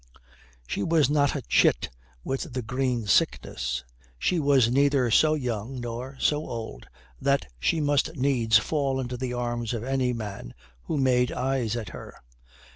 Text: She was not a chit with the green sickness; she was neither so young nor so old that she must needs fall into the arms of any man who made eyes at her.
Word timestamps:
She 0.65 0.81
was 0.81 1.11
not 1.11 1.35
a 1.35 1.43
chit 1.43 1.91
with 2.23 2.53
the 2.53 2.63
green 2.63 3.05
sickness; 3.05 3.83
she 4.17 4.39
was 4.39 4.67
neither 4.67 5.11
so 5.11 5.35
young 5.35 5.79
nor 5.79 6.17
so 6.19 6.43
old 6.47 6.87
that 7.21 7.45
she 7.59 7.79
must 7.79 8.15
needs 8.15 8.57
fall 8.57 8.99
into 8.99 9.15
the 9.15 9.33
arms 9.33 9.75
of 9.75 9.83
any 9.83 10.11
man 10.11 10.55
who 10.85 10.97
made 10.97 11.31
eyes 11.31 11.75
at 11.75 11.89
her. 11.89 12.15